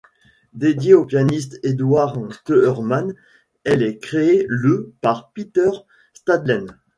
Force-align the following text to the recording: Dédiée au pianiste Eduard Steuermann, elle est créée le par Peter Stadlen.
Dédiée 0.53 0.95
au 0.95 1.05
pianiste 1.05 1.59
Eduard 1.61 2.17
Steuermann, 2.33 3.13
elle 3.63 3.83
est 3.83 3.99
créée 3.99 4.47
le 4.49 4.95
par 4.99 5.31
Peter 5.31 5.69
Stadlen. 6.15 6.75